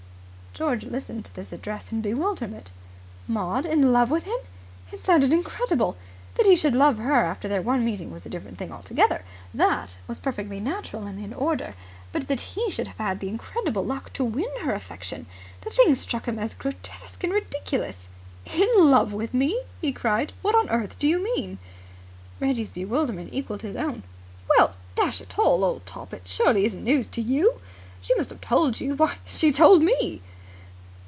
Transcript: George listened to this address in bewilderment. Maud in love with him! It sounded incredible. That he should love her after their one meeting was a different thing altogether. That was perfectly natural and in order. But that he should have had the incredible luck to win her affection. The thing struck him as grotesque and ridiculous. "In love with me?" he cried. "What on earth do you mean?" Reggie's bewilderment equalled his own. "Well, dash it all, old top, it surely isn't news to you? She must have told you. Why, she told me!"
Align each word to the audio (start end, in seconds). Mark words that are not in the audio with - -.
George 0.53 0.83
listened 0.83 1.23
to 1.23 1.33
this 1.33 1.53
address 1.53 1.93
in 1.93 2.01
bewilderment. 2.01 2.71
Maud 3.25 3.65
in 3.65 3.93
love 3.93 4.11
with 4.11 4.25
him! 4.25 4.35
It 4.91 5.01
sounded 5.01 5.31
incredible. 5.31 5.95
That 6.35 6.45
he 6.45 6.57
should 6.57 6.75
love 6.75 6.97
her 6.97 7.23
after 7.23 7.47
their 7.47 7.61
one 7.61 7.85
meeting 7.85 8.11
was 8.11 8.25
a 8.25 8.29
different 8.29 8.57
thing 8.57 8.69
altogether. 8.69 9.23
That 9.53 9.95
was 10.09 10.19
perfectly 10.19 10.59
natural 10.59 11.05
and 11.07 11.23
in 11.23 11.33
order. 11.33 11.73
But 12.11 12.27
that 12.27 12.41
he 12.41 12.69
should 12.69 12.87
have 12.87 12.97
had 12.97 13.21
the 13.21 13.29
incredible 13.29 13.85
luck 13.85 14.11
to 14.11 14.25
win 14.25 14.49
her 14.63 14.73
affection. 14.73 15.25
The 15.61 15.69
thing 15.69 15.95
struck 15.95 16.25
him 16.27 16.37
as 16.37 16.53
grotesque 16.53 17.23
and 17.23 17.31
ridiculous. 17.31 18.09
"In 18.53 18.67
love 18.77 19.13
with 19.13 19.33
me?" 19.33 19.61
he 19.79 19.93
cried. 19.93 20.33
"What 20.41 20.53
on 20.53 20.69
earth 20.69 20.99
do 20.99 21.07
you 21.07 21.23
mean?" 21.23 21.59
Reggie's 22.41 22.73
bewilderment 22.73 23.29
equalled 23.31 23.61
his 23.61 23.77
own. 23.77 24.03
"Well, 24.49 24.73
dash 24.95 25.21
it 25.21 25.39
all, 25.39 25.63
old 25.63 25.85
top, 25.85 26.13
it 26.13 26.23
surely 26.27 26.65
isn't 26.65 26.83
news 26.83 27.07
to 27.07 27.21
you? 27.21 27.61
She 28.01 28.13
must 28.15 28.29
have 28.31 28.41
told 28.41 28.81
you. 28.81 28.95
Why, 28.97 29.15
she 29.25 29.53
told 29.53 29.81
me!" 29.81 30.21